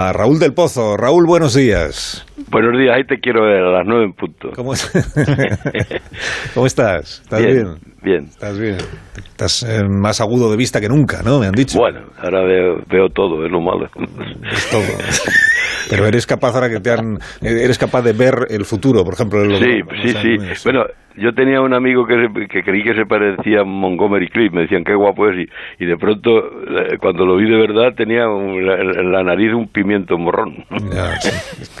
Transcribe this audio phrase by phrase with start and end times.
[0.00, 0.96] A Raúl del Pozo.
[0.96, 2.24] Raúl, buenos días.
[2.50, 4.48] Buenos días, ahí te quiero ver a las nueve en punto.
[4.56, 4.72] ¿Cómo,
[6.54, 7.20] ¿Cómo estás?
[7.20, 7.66] ¿Estás bien?
[8.02, 8.24] Bien.
[8.24, 8.78] ¿Estás bien?
[9.14, 11.38] Estás eh, más agudo de vista que nunca, ¿no?
[11.38, 11.78] Me han dicho.
[11.78, 13.84] Bueno, ahora veo, veo todo, es lo malo.
[14.50, 14.80] Es todo.
[15.90, 17.18] Pero eres capaz ahora que te han...
[17.42, 19.44] Eres capaz de ver el futuro, por ejemplo.
[19.58, 20.36] Sí, sí, sí.
[20.64, 20.84] Bueno,
[21.20, 22.16] yo tenía un amigo que,
[22.48, 25.86] que, creí que se parecía a Montgomery Cliff, me decían qué guapo es, y, y
[25.86, 28.76] de pronto, eh, cuando lo vi de verdad, tenía en la,
[29.18, 30.56] la, nariz un pimiento morrón.
[30.92, 31.28] Ya, sí.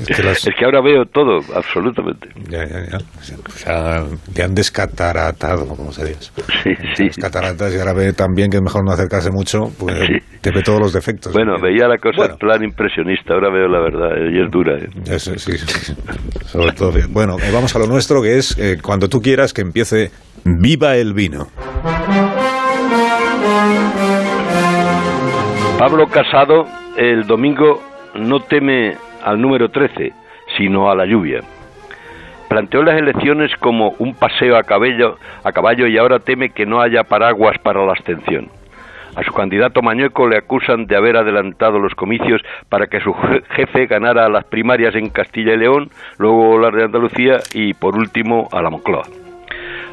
[0.08, 0.46] es, que las...
[0.46, 2.28] es, que ahora veo todo, absolutamente.
[2.48, 2.98] Ya, ya, ya.
[2.98, 4.04] O sea,
[4.36, 6.30] le han descataratado, como se dice.
[6.62, 7.04] Sí, sí.
[7.06, 10.14] Las cataratas, y ahora ve también que es mejor no acercarse mucho, pues Sí.
[10.40, 11.32] te ve todos los defectos.
[11.32, 12.32] Bueno, veía la cosa Bueno.
[12.34, 14.76] en plan impresionista, ahora veo la verdad, eh, y es dura.
[14.78, 14.88] eh.
[15.06, 15.94] Eso, sí, sí.
[16.46, 17.12] Sobre todo bien.
[17.12, 20.10] Bueno, eh, vamos a lo nuestro, que es eh, cuando tú quieras que empiece
[20.44, 21.46] Viva el vino.
[25.78, 26.66] Pablo Casado
[26.96, 27.80] el domingo
[28.16, 30.12] no teme al número 13,
[30.58, 31.42] sino a la lluvia.
[32.48, 36.80] Planteó las elecciones como un paseo a caballo, a caballo y ahora teme que no
[36.80, 38.48] haya paraguas para la abstención.
[39.14, 43.42] A su candidato Mañueco le acusan de haber adelantado los comicios para que su je-
[43.50, 48.48] jefe ganara las primarias en Castilla y León, luego las de Andalucía y por último
[48.52, 49.02] a la Moncloa.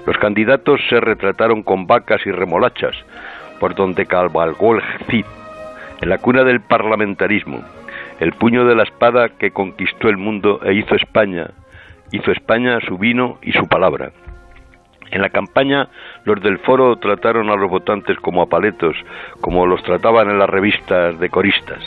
[0.07, 2.95] Los candidatos se retrataron con vacas y remolachas,
[3.59, 5.25] por donde cabalgó el Cid,
[6.01, 7.59] en la cuna del parlamentarismo,
[8.21, 11.47] el puño de la espada que conquistó el mundo e hizo España,
[12.13, 14.11] hizo España su vino y su palabra.
[15.11, 15.89] En la campaña,
[16.23, 18.95] los del foro trataron a los votantes como a paletos,
[19.41, 21.83] como los trataban en las revistas de coristas.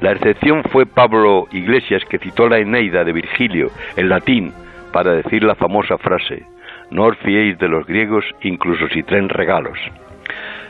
[0.00, 4.54] La excepción fue Pablo Iglesias, que citó la Eneida de Virgilio en latín
[4.90, 6.46] para decir la famosa frase:
[6.92, 9.78] No os fiéis de los griegos, incluso si traen regalos.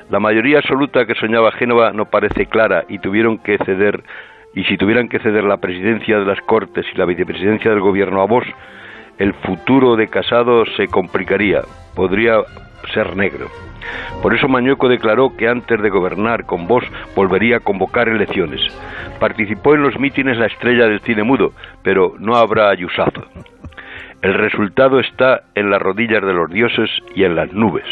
[0.08, 4.04] La mayoría absoluta que soñaba Génova no parece clara y tuvieron que ceder
[4.54, 8.22] y si tuvieran que ceder la presidencia de las Cortes y la vicepresidencia del gobierno
[8.22, 8.44] a vos,
[9.18, 11.62] el futuro de Casado se complicaría,
[11.96, 12.36] podría
[12.94, 13.48] ser negro.
[14.22, 16.84] Por eso Mañueco declaró que antes de gobernar con vos
[17.16, 18.60] volvería a convocar elecciones.
[19.18, 21.52] Participó en los mítines la estrella del cine mudo,
[21.82, 23.24] pero no habrá ayusazo.
[24.22, 27.84] El resultado está en las rodillas de los dioses y en las nubes.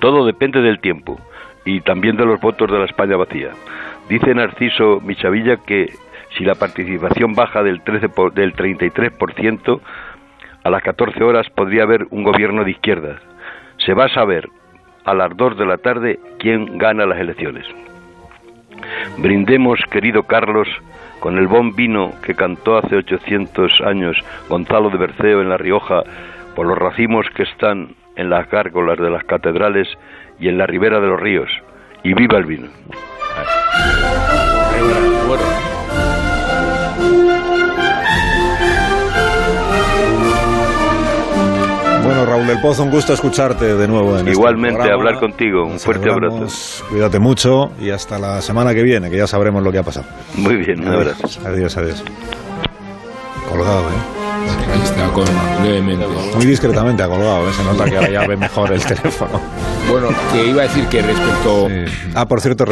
[0.00, 1.20] Todo depende del tiempo
[1.64, 3.50] y también de los votos de la España vacía.
[4.08, 5.92] Dice Narciso Michavilla que
[6.36, 9.80] si la participación baja del, 13 por- del 33%,
[10.64, 13.16] a las 14 horas podría haber un gobierno de izquierda.
[13.78, 14.48] Se va a saber
[15.04, 17.66] a las 2 de la tarde quién gana las elecciones.
[19.18, 20.68] Brindemos, querido Carlos,
[21.22, 24.16] con el buen vino que cantó hace 800 años
[24.48, 26.02] Gonzalo de Berceo en La Rioja
[26.56, 29.86] por los racimos que están en las gárgolas de las catedrales
[30.40, 31.48] y en la ribera de los ríos.
[32.02, 32.66] Y viva el vino.
[42.52, 44.12] Del Pozo, un gusto escucharte de nuevo.
[44.12, 45.64] En este Igualmente, hablar contigo.
[45.64, 46.84] Un Nos fuerte abrazo.
[46.90, 50.06] Cuídate mucho y hasta la semana que viene, que ya sabremos lo que ha pasado.
[50.36, 51.40] Muy bien, un abrazo.
[51.46, 52.04] Adiós, adiós.
[53.48, 54.22] Colgado, ¿eh?
[54.72, 55.24] Ahí está, con
[55.64, 56.06] levemente.
[56.34, 57.52] Muy discretamente ha colgado, ¿eh?
[57.52, 59.40] Se nota que ahora ya ve mejor el teléfono.
[59.90, 62.10] Bueno, que iba a decir que respecto Sí.
[62.14, 62.70] Ah, por cierto, respecto